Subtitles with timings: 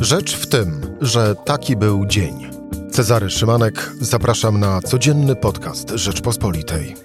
[0.00, 2.50] Rzecz w tym, że taki był dzień.
[2.90, 6.96] Cezary Szymanek, zapraszam na codzienny podcast Rzeczpospolitej.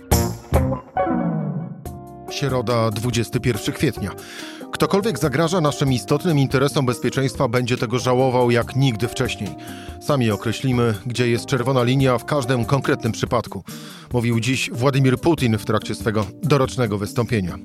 [2.31, 4.11] Środa, 21 kwietnia.
[4.75, 9.49] Ktokolwiek zagraża naszym istotnym interesom bezpieczeństwa, będzie tego żałował jak nigdy wcześniej.
[10.01, 13.63] Sami określimy, gdzie jest czerwona linia w każdym konkretnym przypadku.
[14.13, 17.57] Mówił dziś Władimir Putin w trakcie swego dorocznego wystąpienia.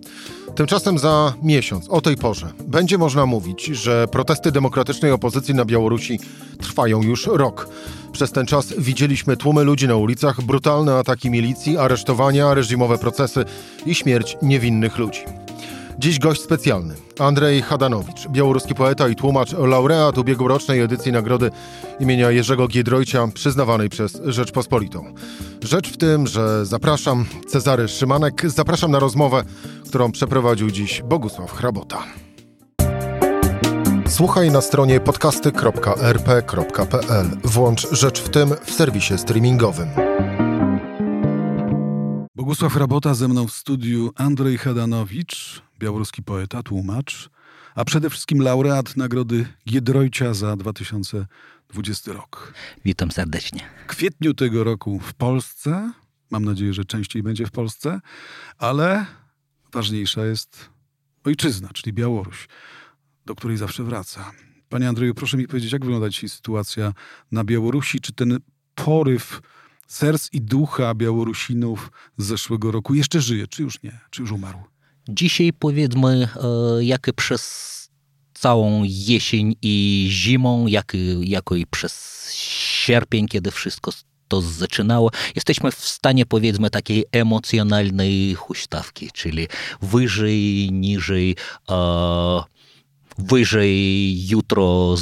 [0.54, 6.20] Tymczasem za miesiąc, o tej porze, będzie można mówić, że protesty demokratycznej opozycji na Białorusi
[6.60, 7.68] trwają już rok.
[8.12, 13.44] Przez ten czas widzieliśmy tłumy ludzi na ulicach, brutalne ataki milicji, aresztowania, reżimowe procesy
[13.86, 15.20] i śmierć niewinnych ludzi.
[16.00, 16.94] Dziś gość specjalny.
[17.18, 21.50] Andrzej Hadanowicz, białoruski poeta i tłumacz, laureat ubiegłorocznej edycji nagrody
[22.00, 25.14] imienia Jerzego Giedroycia przyznawanej przez Rzeczpospolitą.
[25.64, 29.44] Rzecz w tym, że zapraszam Cezary Szymanek, zapraszam na rozmowę,
[29.88, 32.04] którą przeprowadził dziś Bogusław Hrabota.
[34.08, 37.26] Słuchaj na stronie podcasty.rp.pl.
[37.44, 39.88] Włącz Rzecz w tym w serwisie streamingowym.
[42.40, 47.30] Bogusław Rabota ze mną w studiu Andrzej Hadanowicz, białoruski poeta, tłumacz,
[47.74, 52.54] a przede wszystkim laureat Nagrody Giedroycia za 2020 rok.
[52.84, 53.60] Witam serdecznie.
[53.84, 55.92] W kwietniu tego roku w Polsce,
[56.30, 58.00] mam nadzieję, że częściej będzie w Polsce,
[58.58, 59.06] ale
[59.72, 60.70] ważniejsza jest
[61.24, 62.48] ojczyzna, czyli Białoruś,
[63.26, 64.32] do której zawsze wraca.
[64.68, 66.92] Panie Andrzeju, proszę mi powiedzieć, jak wygląda dzisiaj sytuacja
[67.32, 68.00] na Białorusi?
[68.00, 68.38] Czy ten
[68.74, 69.40] poryw
[69.90, 74.58] serc i ducha Białorusinów z zeszłego roku jeszcze żyje, czy już nie, czy już umarł?
[75.08, 76.28] Dzisiaj powiedzmy,
[76.78, 77.70] e, jak i przez
[78.34, 83.92] całą jesień i zimą, jak i, jak i przez sierpień, kiedy wszystko
[84.28, 89.48] to zaczynało, jesteśmy w stanie powiedzmy takiej emocjonalnej huśtawki, czyli
[89.82, 91.36] wyżej, niżej,
[91.70, 92.42] e,
[93.18, 94.96] wyżej jutro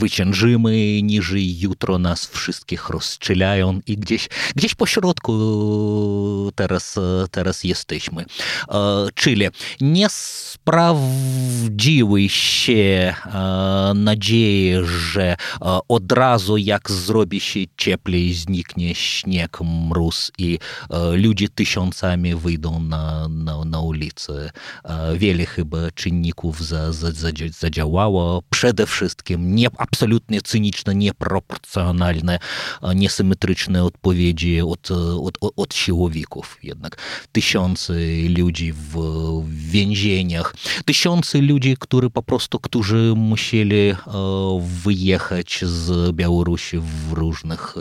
[0.00, 5.32] zwyciężymy, niżej jutro nas wszystkich rozstrzelają i gdzieś, gdzieś po środku
[6.54, 6.98] teraz,
[7.30, 8.24] teraz jesteśmy.
[9.14, 9.46] Czyli
[9.80, 13.14] nie sprawdziły się
[13.94, 15.36] nadzieje, że
[15.88, 20.58] od razu jak zrobi się cieplej, zniknie śnieg, mróz i
[21.12, 24.50] ludzie tysiącami wyjdą na, na, na ulicę.
[25.14, 27.08] Wiele chyba czynników za, za,
[27.58, 28.42] zadziałało.
[28.50, 32.38] Przede wszystkim nie, absolutnie cyniczne, nieproporcjonalne,
[32.94, 34.90] niesymetryczne odpowiedzi od,
[35.20, 36.58] od, od siłowików.
[36.62, 36.96] Jednak
[37.32, 37.94] tysiące
[38.38, 38.94] ludzi w
[39.70, 43.94] więzieniach, tysiące ludzi, którzy po prostu, którzy musieli
[44.84, 47.74] wyjechać z Białorusi w różnych,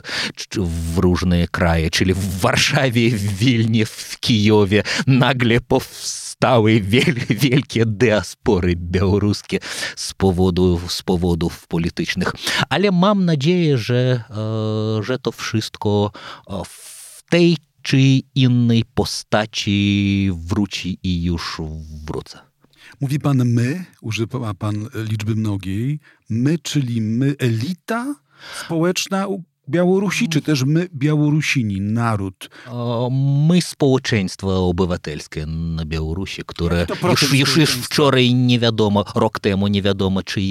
[0.57, 6.81] w różne kraje, czyli w Warszawie, w Wilnie, w Kijowie, nagle powstały powstały
[7.29, 9.59] wielkie diaspory białoruskie
[9.95, 11.67] z powodów, z powodów
[12.69, 14.23] Ale mam nadzieję, że,
[15.01, 16.11] że to wszystko
[16.65, 17.99] w tej czy
[18.35, 21.61] innej postaci wróci i już
[22.05, 22.39] wrócę.
[23.01, 25.99] Mówi pan my, używa pan liczby mnogiej.
[26.29, 28.15] My, czyli my, elita
[28.65, 29.27] społeczna
[29.69, 32.49] Białorusi, czy też my, Białorusini, naród?
[33.47, 39.81] My, społeczeństwo obywatelskie na Białorusi, które już, już, już wczoraj nie wiadomo, rok temu nie
[39.81, 40.41] wiadomo, czy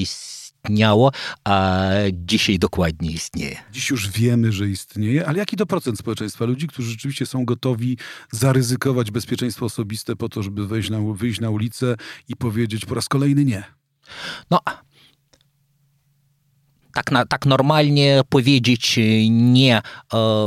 [0.69, 1.13] istniało,
[1.45, 3.57] a dzisiaj dokładnie istnieje.
[3.73, 6.45] Dziś już wiemy, że istnieje, ale jaki to procent społeczeństwa?
[6.45, 7.99] Ludzi, którzy rzeczywiście są gotowi
[8.33, 11.97] zaryzykować bezpieczeństwo osobiste po to, żeby wejść na, wyjść na ulicę
[12.29, 13.65] i powiedzieć po raz kolejny nie.
[14.51, 14.61] No,
[17.11, 18.99] na, tak normalnie powiedzieć
[19.31, 19.83] nie e,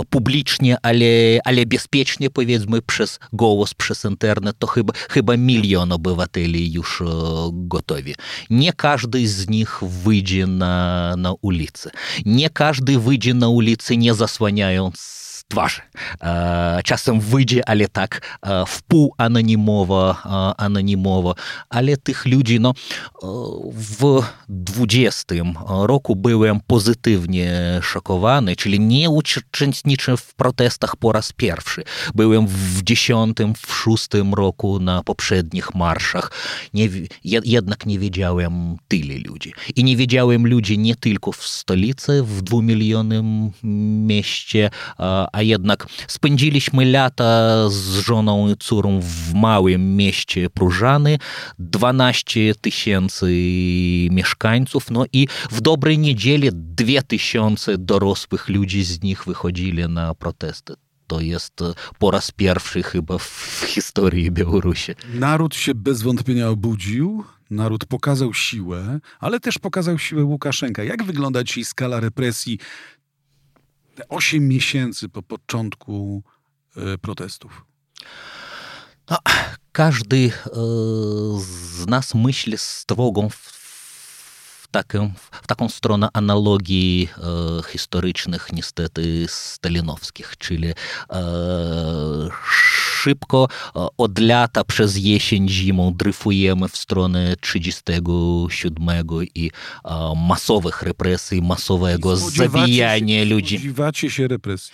[0.09, 1.05] publicznie, ale,
[1.45, 7.05] ale bezpiecznie powiedzmy przez głos, przez internet, to chyba, chyba milion obywateli już e,
[7.53, 8.15] gotowi.
[8.49, 11.91] Nie każdy z nich wyjdzie na, na ulicę.
[12.25, 15.81] Nie każdy wyjdzie na ulicę nie zasłaniając twarz.
[16.83, 20.15] Czasem wyjdzie, ale tak wpół anonimowo,
[20.57, 21.35] anonimowo.
[21.69, 22.73] Ale tych ludzi, no,
[23.73, 25.35] w 20
[25.67, 31.83] roku byłem pozytywnie szokowany, czyli nie uczestniczę w protestach po raz pierwszy.
[32.15, 36.31] Byłem w 10, w 6 roku na poprzednich marszach.
[37.23, 39.53] Jednak nie wiedziałem tyle ludzi.
[39.75, 43.51] I nie wiedziałem ludzi nie tylko w stolicy, w dwumilionowym
[44.07, 44.69] mieście,
[45.31, 51.17] a jednak spędziliśmy lata z żoną i córą w małym mieście Prużany,
[51.59, 53.31] 12 tysięcy
[54.11, 60.75] mieszkańców, no i w dobrej niedzielę 2000 dorosłych ludzi z nich wychodzili na protesty
[61.11, 61.53] to jest
[61.99, 64.91] po raz pierwszy chyba w historii Białorusi.
[65.13, 70.83] Naród się bez wątpienia obudził, naród pokazał siłę, ale też pokazał siłę Łukaszenka.
[70.83, 72.59] Jak wygląda dzisiaj skala represji
[73.95, 76.23] te 8 miesięcy po początku
[76.77, 77.65] e, protestów?
[79.09, 79.17] No,
[79.71, 80.49] każdy e,
[81.39, 90.73] z nas myśli strogą w taką, w taką stronę analogii e, historycznych, niestety, stalinowskich, czyli
[93.03, 93.47] szybko
[93.97, 98.87] od lata przez jesień, zimą dryfujemy w stronę 37
[99.35, 99.51] i
[100.27, 103.57] masowych represji, masowego zabijania się, ludzi.
[103.57, 104.73] Spodziewacie się represji?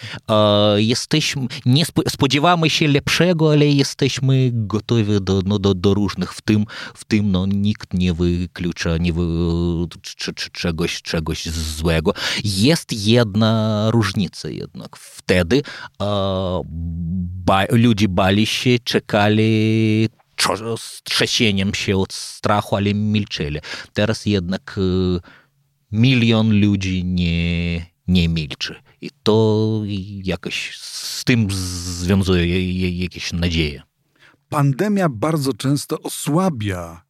[0.75, 6.65] Jesteśmy, nie spodziewamy się lepszego, ale jesteśmy gotowi do, no, do, do różnych, w tym,
[6.93, 9.21] w tym no, nikt nie wyklucza nie wy,
[10.01, 12.13] czy, czy, czegoś, czegoś złego.
[12.43, 14.97] Jest jedna różnica jednak.
[14.97, 15.61] Wtedy
[17.45, 20.09] ba, ludzie bali się, czekali
[20.77, 23.59] z trzęsieniem się od strachu, ale milczeli.
[23.93, 24.79] Teraz jednak
[25.91, 28.75] milion ludzi nie, nie milczy.
[29.01, 29.81] I to
[30.23, 32.45] jakoś z tym związuje
[32.99, 33.81] jakieś nadzieje.
[34.49, 37.06] Pandemia bardzo często osłabia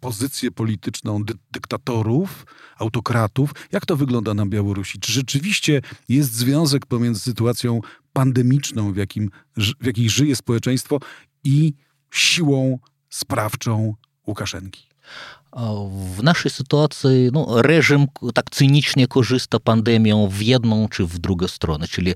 [0.00, 2.46] pozycję polityczną dy dyktatorów,
[2.78, 3.50] autokratów.
[3.72, 5.00] Jak to wygląda na Białorusi?
[5.00, 7.80] Czy rzeczywiście jest związek pomiędzy sytuacją
[8.12, 10.98] pandemiczną, w, jakim, w jakiej żyje społeczeństwo,
[11.44, 11.74] i
[12.10, 12.78] siłą
[13.10, 13.94] sprawczą
[14.26, 14.86] Łukaszenki?
[16.16, 21.88] W naszej sytuacji no, reżim tak cynicznie korzysta pandemią w jedną czy w drugą stronę,
[21.88, 22.14] czyli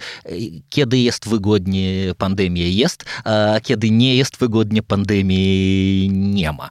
[0.68, 6.68] kiedy jest wygodnie, pandemia jest, a kiedy nie jest wygodnie, pandemii nie ma.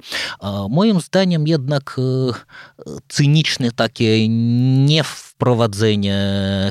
[0.69, 1.99] Moim zdaniem jednak
[3.07, 5.03] cyniczne takie nie
[5.43, 6.19] wprowadzenie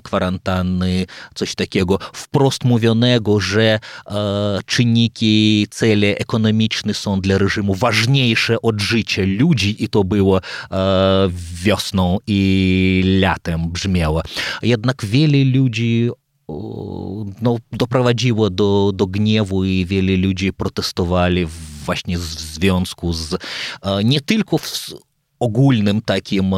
[0.03, 8.81] kwarantanny, coś takiego wprost mówionego, że e, czynniki, cele ekonomiczne są dla reżimu ważniejsze od
[8.81, 11.31] życia ludzi i to było e,
[11.63, 14.23] wiosną i latem brzmiało.
[14.63, 16.11] Jednak wiele ludzi
[17.43, 21.47] no, doprowadziło do, do gniewu i wiele ludzi protestowali
[21.85, 23.37] właśnie w związku z
[24.05, 24.95] nie tylko w,
[25.43, 26.51] ogólnym takim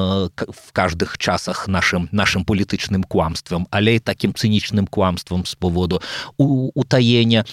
[0.53, 5.99] w każdych czasach naszym, naszym politycznym kłamstwem, ale i takim cynicznym kłamstwem z powodu
[6.75, 7.45] utajenia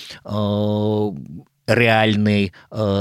[1.68, 2.52] realnej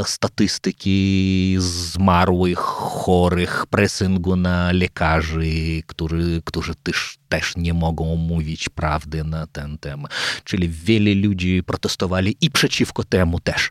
[0.05, 9.47] statystyki zmarłych, chorych, presingu na lekarzy, którzy, którzy też, też nie mogą mówić prawdy na
[9.47, 10.11] ten temat.
[10.44, 13.71] Czyli wiele ludzi protestowali i przeciwko temu też.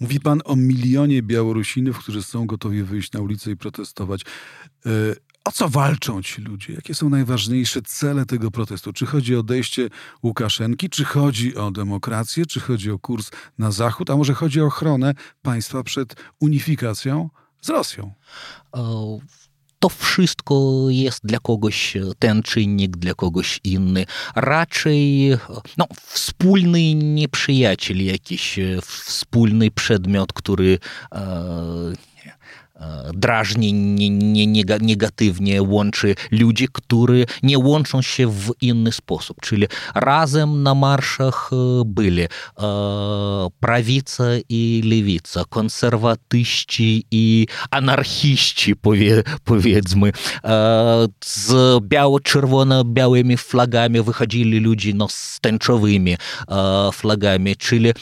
[0.00, 4.22] Mówi pan o milionie Białorusinów, którzy są gotowi wyjść na ulicę i protestować.
[4.86, 4.90] E,
[5.44, 6.72] o co walczą ci ludzie?
[6.72, 8.92] Jakie są najważniejsze cele tego protestu?
[8.92, 9.88] Czy chodzi o odejście
[10.22, 14.66] Łukaszenki, czy chodzi o demokrację, czy chodzi o kurs na zachód, a może chodzi o
[14.66, 17.30] ochronę państwa przed unifikacją
[17.60, 18.12] z Rosją?
[19.84, 24.06] To wszystko jest dla kogoś ten czynnik, dla kogoś inny.
[24.34, 25.30] Raczej
[25.76, 30.78] no, wspólny nieprzyjaciel, jakiś wspólny przedmiot, który
[33.14, 33.72] drażni
[34.80, 39.36] negatywnie, łączy ludzi, którzy nie łączą się w inny sposób.
[39.40, 41.50] Czyli razem na marszach
[41.86, 42.26] byli
[43.60, 50.12] prawica i lewica, konserwatyści i anarchiści, powie, powiedzmy.
[51.24, 56.16] Z biało-czerwono-białymi flagami wychodzili ludzie no, z tęczowymi
[56.92, 57.92] flagami, czyli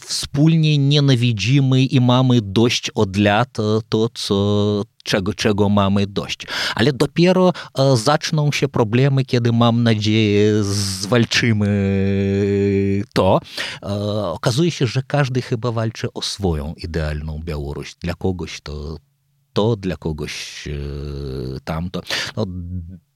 [0.00, 3.48] wspólnie nienawidzimy i mamy dość od lat
[3.88, 6.46] to, co, czego, czego mamy dość.
[6.74, 7.52] Ale dopiero
[7.94, 11.68] zaczną się problemy, kiedy mam nadzieję zwalczymy
[13.14, 13.40] to.
[14.32, 17.94] Okazuje się, że każdy chyba walczy o swoją idealną Białoruś.
[17.94, 18.96] Dla kogoś to
[19.52, 20.68] to, dla kogoś
[21.64, 22.00] tamto.
[22.36, 22.46] No,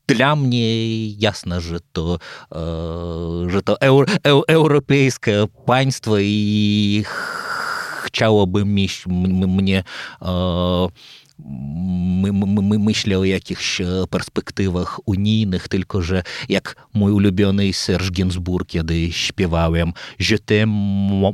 [0.07, 2.19] dla mnie jasne, że to,
[3.47, 4.07] że to euro,
[4.49, 7.05] europejskie państwo i
[8.09, 9.83] chciałoby mieć mnie
[11.45, 19.13] my, my, myślę o jakichś perspektywach unijnych, tylko że jak mój ulubiony Serge Gainsbourg kiedy
[19.13, 20.73] śpiewałem Je t'aime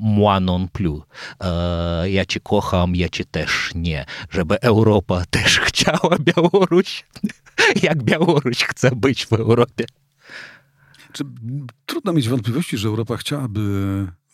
[0.01, 1.03] moi non plus.
[2.07, 4.05] Ja cię kocham, ja cię też nie.
[4.31, 7.05] Żeby Europa też chciała Białoruś,
[7.83, 9.85] jak Białoruś chce być w Europie.
[11.13, 11.25] Czy
[11.87, 13.61] trudno mieć wątpliwości, że Europa chciałaby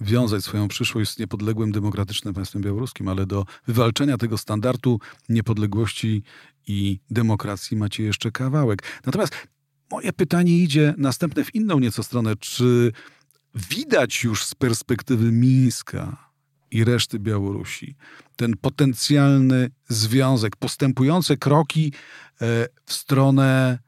[0.00, 6.22] wiązać swoją przyszłość z niepodległym, demokratycznym państwem białoruskim, ale do wywalczenia tego standardu niepodległości
[6.66, 8.82] i demokracji macie jeszcze kawałek.
[9.06, 9.48] Natomiast
[9.90, 12.36] moje pytanie idzie następne w inną nieco stronę.
[12.36, 12.92] Czy
[13.54, 16.30] widać już z perspektywy Mińska
[16.70, 17.96] i reszty Białorusi.
[18.36, 21.92] Ten potencjalny związek, postępujące kroki
[22.40, 23.78] e, w stronę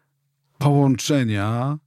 [0.59, 1.79] połączenia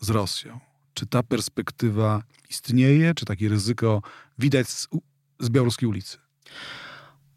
[0.00, 0.69] z Rosją.
[0.94, 4.02] Czy ta perspektywa istnieje, czy takie ryzyko
[4.38, 4.88] widać z,
[5.40, 6.18] z białoruskiej ulicy?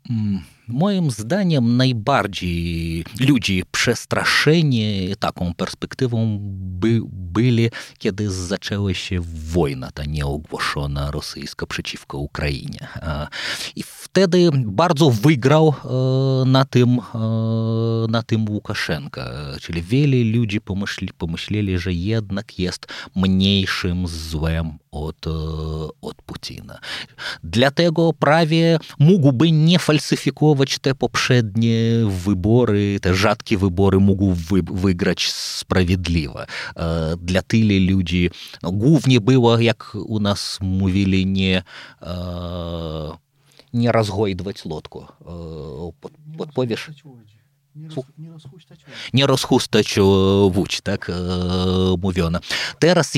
[0.10, 10.06] Mm, moim zdaniem najbardziej ludzi przestraszeni taką perspektywą by, byli, kiedy zaczęła się wojna ta
[10.06, 12.88] nieogłoszona rosyjska przeciwko Ukrainie.
[13.76, 15.74] I wtedy bardzo wygrał
[16.46, 16.98] na tym,
[18.10, 19.32] na tym Łukaszenka.
[19.62, 25.26] Czyli wiele ludzi pomyśli, pomyśleli, że jednak jest mniejszym złem od,
[26.02, 26.80] od Putina.
[27.44, 31.76] Dlatego prawie mógłby nie falsyfikować te poprzednie
[32.08, 36.46] wybory, te rzadkie wybory mógł wy, wygrać sprawiedliwie.
[37.18, 38.30] Dla tyle ludzi,
[38.64, 41.64] no, głównie było, jak u nas mówili, nie
[43.74, 45.06] nie rozgojdować lotku.
[46.38, 46.92] Podpowiesz?
[47.76, 48.06] Nie, roz,
[49.14, 49.98] nie rozhuśtać
[50.56, 50.82] łódź.
[50.82, 51.12] Tak
[52.02, 52.40] mówiono.
[52.80, 53.12] Teraz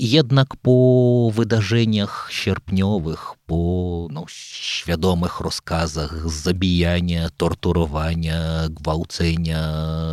[0.00, 9.72] jednak po wydarzeniach sierpniowych, po świadomych rozkazach zabijania, torturowania, gwałcenia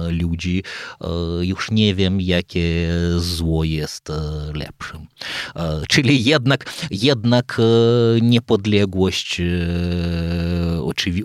[0.09, 0.63] ludzi,
[1.41, 4.11] już nie wiem, jakie zło jest
[4.53, 5.07] lepszym.
[5.87, 7.61] Czyli jednak, jednak
[8.21, 9.41] niepodległość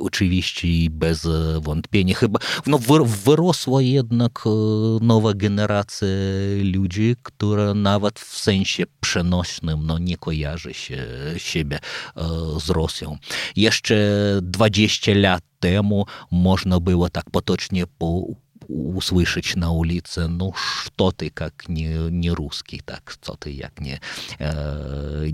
[0.00, 1.28] oczywiście i bez
[1.60, 2.14] wątpienia.
[2.14, 2.78] Chyba no,
[3.24, 4.44] wyrosła jednak
[5.00, 6.08] nowa generacja
[6.74, 11.78] ludzi, która nawet w sensie przenośnym no, nie kojarzy się siebie
[12.57, 13.17] z Rosją.
[13.55, 13.95] Jeszcze
[14.41, 18.25] 20 lat temu można było tak potocznie po,
[18.67, 23.99] услышать на улице, ну что ты как не, не русский, так co ty jak nie,
[24.39, 25.31] e,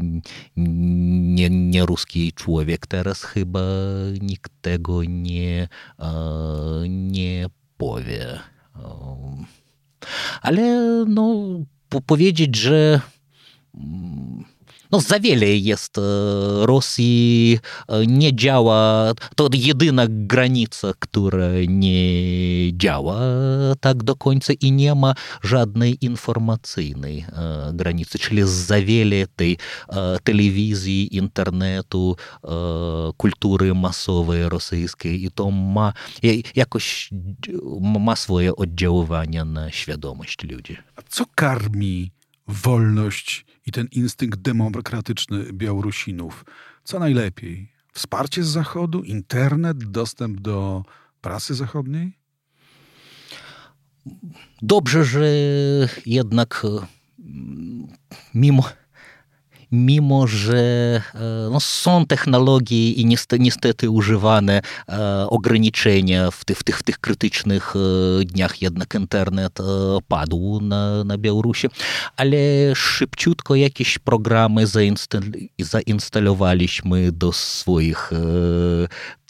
[0.56, 2.88] nie, nie ruski człowiek.
[2.88, 3.62] Teraz chyba
[4.22, 5.68] nikt tego nie,
[6.00, 6.10] e,
[6.88, 7.46] nie
[7.78, 8.40] powie.
[10.42, 10.62] Ale
[11.08, 11.36] no,
[12.06, 13.02] powiedzieć, że
[14.93, 15.97] no, za wiele jest
[16.63, 17.59] Rosji,
[18.07, 23.21] nie działa, to jedyna granica, która nie działa
[23.81, 27.25] tak do końca i nie ma żadnej informacyjnej
[27.75, 29.59] granicy, czyli za wiele tej
[30.25, 32.17] telewizji, internetu,
[33.17, 35.93] kultury masowej rosyjskiej i to ma
[36.57, 37.11] jakoś
[38.05, 40.77] ma swoje oddziaływanie na świadomość ludzi.
[40.97, 42.11] A co karmi
[42.49, 46.45] wolność i ten instynkt demokratyczny Białorusinów.
[46.85, 47.73] Co najlepiej?
[47.93, 50.85] Wsparcie z Zachodu, internet, dostęp do
[51.21, 52.19] prasy zachodniej?
[54.63, 55.27] Dobrze, że
[56.07, 56.67] jednak
[58.35, 58.63] mimo
[59.73, 61.03] mimo że
[61.51, 64.61] no, są technologie i niestety, niestety używane
[65.29, 67.75] ograniczenia w tych, w, tych, w tych krytycznych
[68.25, 69.59] dniach, jednak internet
[70.09, 71.69] padł na, na Białorusi,
[72.17, 72.37] ale
[72.75, 74.65] szybciutko jakieś programy
[75.59, 78.11] zainstalowaliśmy do swoich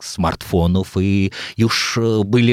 [0.03, 2.53] smartfonów i już byli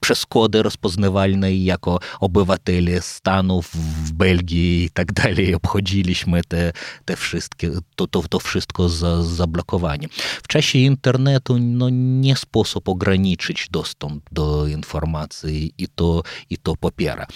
[0.00, 3.70] przez kody rozpoznawalne jako obywatele Stanów
[4.04, 5.54] w Belgii i tak dalej.
[5.54, 6.72] Obchodziliśmy te,
[7.04, 10.08] te wszystkie, to, to, to wszystko za zablokowanie.
[10.42, 17.26] W czasie internetu no, nie sposób ograniczyć dostęp do informacji i to, i to popiera.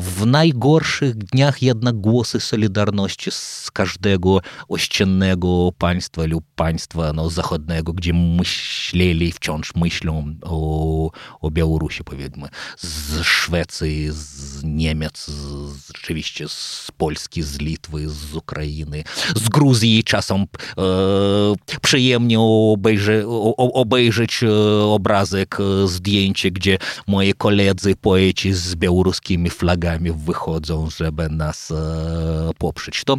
[0.00, 8.12] W najgorszych dniach jednak głosy solidarności z każdego ościennego państwa lub państwa no, zachodniego, gdzie
[8.12, 11.10] myśleli, wciąż myślą o,
[11.40, 12.48] o Białorusi, powiedzmy,
[12.78, 19.04] z Szwecji, z Niemiec, z, rzeczywiście z Polski, z Litwy, z Ukrainy,
[19.36, 20.46] z Gruzji czasem e,
[21.82, 23.24] przyjemnie obejrzy,
[23.56, 24.40] obejrzeć
[24.84, 33.04] obrazek, zdjęcie, gdzie moi koledzy, poeci z białoruskimi flagami wychodzą, żeby nas e, poprzeć.
[33.04, 33.16] To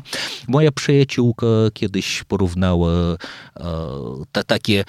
[0.48, 4.84] moja przyjaciółka kiedyś porównała e, takie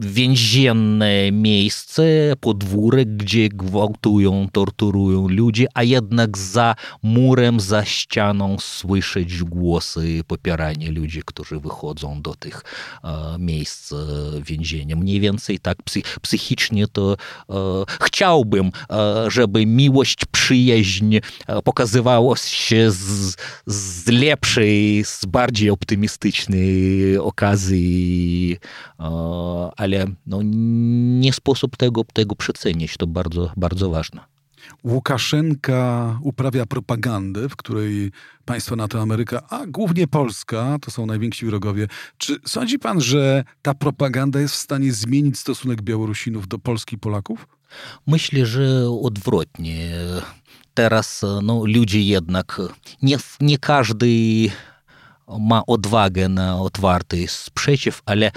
[0.00, 2.02] więzienne miejsce,
[2.40, 11.22] podwórek, gdzie gwałtują, torturują ludzi, a jednak za murem, za ścianą słyszeć głosy popierania ludzi,
[11.26, 12.62] którzy wychodzą do tych
[13.38, 13.94] miejsc
[14.42, 14.96] więzienia.
[14.96, 15.78] Mniej więcej tak
[16.22, 17.16] psychicznie to
[18.02, 18.70] chciałbym,
[19.28, 21.18] żeby miłość, przyjaźń
[21.64, 28.56] pokazywała się z, z lepszej, z bardziej optymistycznej okazji,
[29.76, 30.38] ale no,
[31.22, 32.96] nie sposób tego, tego przecenić.
[32.96, 34.33] To bardzo, bardzo ważne.
[34.84, 38.10] Łukaszenka uprawia propagandę, w której
[38.44, 41.88] państwa NATO, Ameryka, a głównie Polska, to są najwięksi wrogowie.
[42.18, 46.98] Czy sądzi pan, że ta propaganda jest w stanie zmienić stosunek Białorusinów do Polski i
[46.98, 47.46] Polaków?
[48.06, 49.90] Myślę, że odwrotnie.
[50.74, 52.60] Teraz no, ludzie jednak,
[53.02, 54.06] nie, nie każdy
[55.28, 58.32] ma odwagę na otwarty sprzeciw, ale e,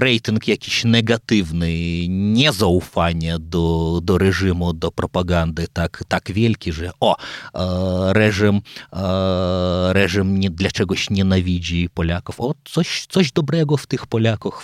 [0.00, 1.68] rating jakiś negatywny,
[2.08, 7.16] niezaufanie do, do reżimu, do propagandy tak, tak wielki, że o,
[7.54, 8.60] e, reżim,
[8.92, 12.40] e, nie, dla czegoś nienawidzi Polaków.
[12.40, 14.62] O, coś, coś dobrego w tych Polakach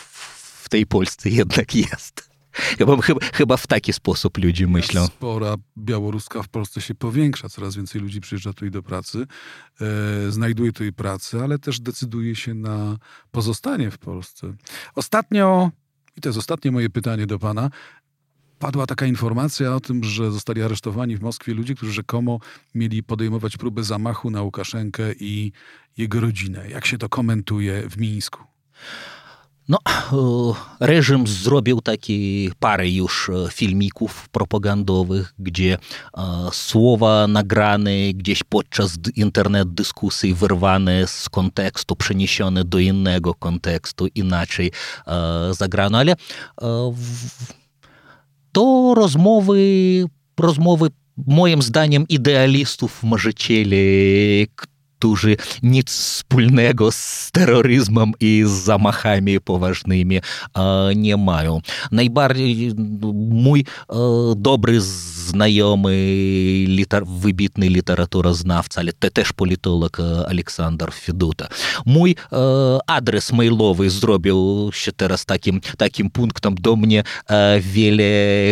[0.63, 2.26] w tej Polsce jednak jest.
[2.79, 2.97] Chyba,
[3.35, 5.07] chyba, w taki sposób ludzie myślą.
[5.07, 9.27] Spora białoruska w Polsce się powiększa, coraz więcej ludzi przyjeżdża tu i do pracy,
[9.81, 12.99] e, znajduje tu i pracę, ale też decyduje się na
[13.31, 14.55] pozostanie w Polsce.
[14.95, 15.71] Ostatnio,
[16.17, 17.71] i to jest ostatnie moje pytanie do pana,
[18.59, 22.39] padła taka informacja o tym, że zostali aresztowani w Moskwie ludzie, którzy rzekomo
[22.75, 25.53] mieli podejmować próbę zamachu na Łukaszenkę i
[25.97, 26.69] jego rodzinę.
[26.69, 28.45] Jak się to komentuje w Mińsku?
[29.69, 29.79] No,
[30.81, 32.15] reżim zrobił takie
[32.59, 35.79] parę już filmików propagandowych, gdzie
[36.53, 44.73] słowa nagrane gdzieś podczas internet dyskusji wyrwane z kontekstu, przeniesione do innego kontekstu, inaczej
[45.51, 46.15] zagrano, ale
[48.53, 49.59] to rozmowy,
[50.41, 50.89] rozmowy
[51.27, 54.47] moim zdaniem idealistów, marzycieli,
[54.99, 60.21] którzy nic wspólnego z terroryzmem i z zamachami poważnymi
[60.97, 61.61] nie mają.
[61.93, 62.75] Najbardziej
[63.31, 63.65] mój
[64.37, 64.81] dobry
[65.27, 65.95] znajomy,
[66.69, 71.49] liter, wybitny literaturoznawca, ale też politolog Aleksander Feduta.
[71.87, 72.15] Mój
[72.87, 77.03] adres mailowy zrobił się teraz takim, takim punktem do mnie.
[77.61, 78.05] Wiele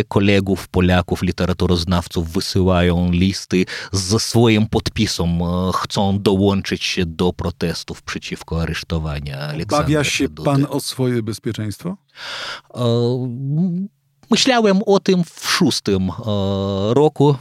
[0.07, 5.29] kolegów Polaków, literaturoznawców wysyłają listy ze swoim podpisem.
[5.73, 10.45] Chcą dołączyć się do protestów przeciwko aresztowaniu Aleksandra Obawia się Feduty.
[10.45, 11.97] pan o swoje bezpieczeństwo?
[14.31, 16.11] Myślałem o tym w szóstym
[16.89, 17.35] roku,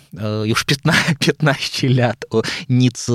[0.44, 2.16] już 15, 15 lat.
[2.68, 3.06] Nic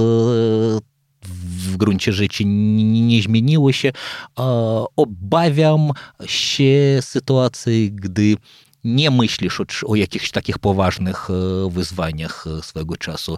[1.22, 3.92] w gruncie rzeczy nie zmieniło się.
[4.96, 5.92] Obawiam
[6.26, 8.36] się sytuacji, gdy
[8.84, 11.28] nie myślisz o, jakichś takich poważnych
[11.70, 13.38] wyzwaniach swego czasu.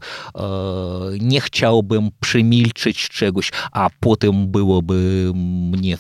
[1.19, 5.31] Nie chciałbym przemilczyć czegoś, a potem byłoby
[5.71, 5.97] mnie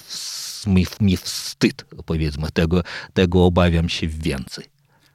[0.67, 4.65] mi, mi wstyd, powiedzmy, tego, tego obawiam się więcej.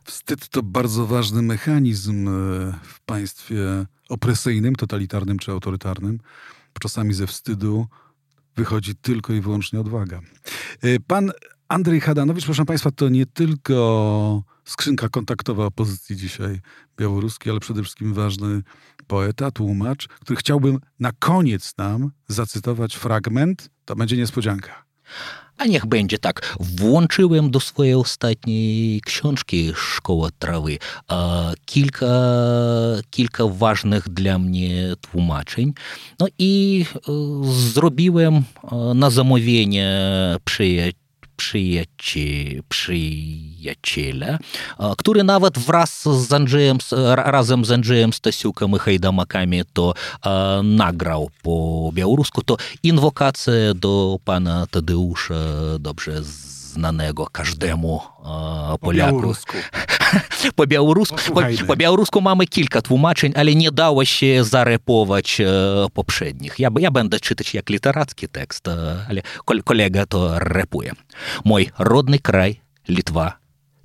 [0.04, 2.28] Wstyd to bardzo ważny mechanizm
[2.82, 6.20] w państwie opresyjnym, totalitarnym czy autorytarnym.
[6.80, 7.86] Czasami ze wstydu
[8.56, 10.20] wychodzi tylko i wyłącznie odwaga.
[11.06, 11.32] Pan
[11.68, 16.60] Andrzej Hadanowicz, proszę Państwa, to nie tylko skrzynka kontaktowa opozycji dzisiaj
[16.98, 18.62] białoruskiej, ale przede wszystkim ważny
[19.06, 24.84] poeta, tłumacz, który chciałbym na koniec nam zacytować fragment, to będzie niespodzianka.
[25.56, 26.56] A niech będzie tak.
[26.60, 30.78] Włączyłem do swojej ostatniej książki Szkoła Trawy
[31.64, 32.06] kilka,
[33.10, 35.72] kilka ważnych dla mnie tłumaczeń.
[36.20, 36.84] No i
[37.42, 38.42] zrobiłem
[38.94, 40.00] na zamówienie
[40.44, 41.05] przyjaciół
[41.36, 44.38] przyjaci, przyjaciele,
[44.98, 46.78] który nawet wraz z Andrzejem,
[47.16, 49.94] razem z Andrzejem Stasiukiem i Hajdamakami to
[50.62, 52.42] nagrał po białorusku.
[52.42, 55.34] To inwokacja do pana Tadeusza,
[55.78, 58.78] dobrze znanego każdemu Po Polaku.
[58.80, 59.52] po, białorusku,
[60.58, 65.40] па-беларуску ну, па-беларуску мамы кілька тлумачень але не даў яшчэ зарэповач
[65.92, 66.60] попшедніх.
[66.60, 70.94] Я бы я бэнда чытаць як літарацкі тэкст але коль коллега то рэпуе.
[71.44, 73.38] Мой родны край літва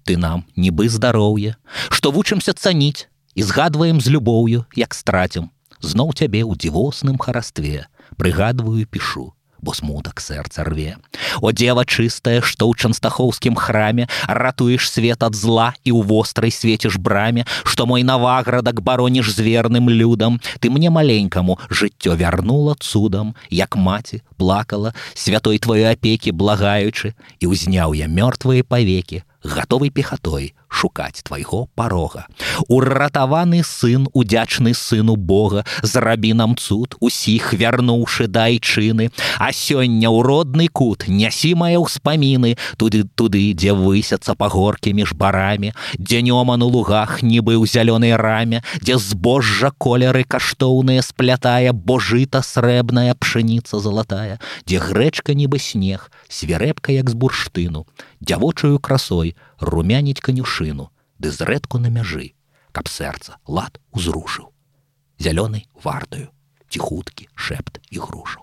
[0.03, 1.55] ты нам нібы здароўе
[1.89, 5.49] што вучымся цаніць і згадваем з любоўю як страцім
[5.81, 9.33] зноў цябе ў дзівосным харастве прыгадваю пішу.
[9.66, 10.96] бо смутак сэрца рве.
[11.40, 17.00] О дева чыстая, што ў чанстахоўскім храме ратуеш свет ад зла і ў вострай свеціш
[17.02, 23.76] браме, што мой наваградак бароніш з верным людам, ты мне маленькаму жыццё вярнула цудам, як
[23.76, 31.68] маці плакала, святой тваёй апекі благаючы, і ўзняў я мёртвыя павекі, гатовай пехатой шукаць твайго
[31.74, 32.26] парога.
[32.68, 40.66] Уратаваны сын, удзячны сыну Бога, зрабі нам цуд, усіх вярнуўшы дайчыны, А сёння ў родны
[40.68, 47.22] кут нясі мае ўспаміны, туды туды, дзе высяцца пагоркі між барамі, дзе нёма на лугах
[47.22, 55.32] нібы ў зялёнай раме, дзе збожжа колеры каштоўныя сплятае, божыта срэбная пшаніца залатая, дзе грэчка
[55.32, 57.86] нібы снег, свірэпка як з бурштыну,
[58.20, 62.36] дзявочаю красой румяніць канюшыну, ды зрэдку на мяжы.
[62.76, 64.52] каб сэрца лад узрушыў.
[65.16, 66.28] Зялёнай вартаю,
[66.68, 68.42] cichutki szept ich ruszył.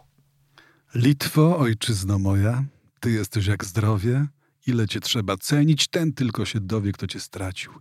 [0.96, 2.66] Litwo, ojczyzno moja,
[3.00, 4.28] ty jesteś jak zdrowie,
[4.68, 7.72] ile cię trzeba cenić, ten tylko się dowie, kto cię stracił.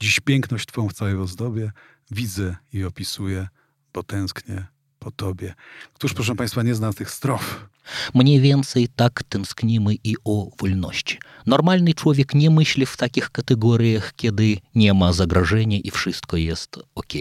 [0.00, 1.72] Dziś piękność twą w całej ozdobie
[2.10, 3.48] widzę i opisuję,
[3.92, 4.66] bo tęsknię
[5.01, 5.53] po tobie.
[5.93, 7.69] Któż, proszę państwa, nie zna tych strof?
[8.13, 11.17] Mniej więcej tak tęsknimy i o wolności.
[11.45, 17.13] Normalny człowiek nie myśli w takich kategoriach, kiedy nie ma zagrożenia i wszystko jest ok.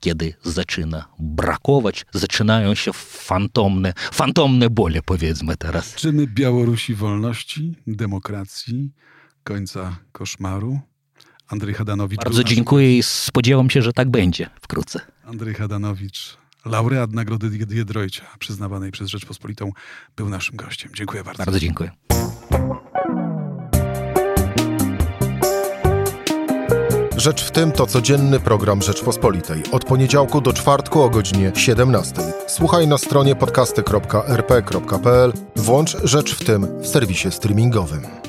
[0.00, 5.94] Kiedy zaczyna brakować, zaczynają się fantomne, fantomne bóle, powiedzmy teraz.
[5.94, 8.92] Czy my Białorusi wolności, demokracji,
[9.44, 10.80] końca koszmaru?
[11.48, 12.20] Andrzej Hadanowicz.
[12.24, 15.00] Bardzo dziękuję i spodziewam się, że tak będzie wkrótce.
[15.24, 19.72] Andrzej Hadanowicz, laureat Nagrody Giedroycia, przyznawanej przez Rzeczpospolitą,
[20.16, 20.90] był naszym gościem.
[20.94, 21.44] Dziękuję bardzo.
[21.44, 21.90] Bardzo dziękuję.
[27.16, 29.62] Rzecz w tym to codzienny program Rzeczpospolitej.
[29.72, 32.22] Od poniedziałku do czwartku o godzinie 17.
[32.46, 35.32] Słuchaj na stronie podcasty.rp.pl.
[35.56, 38.25] Włącz Rzecz w tym w serwisie streamingowym.